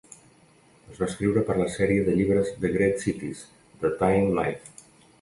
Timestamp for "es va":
0.93-1.05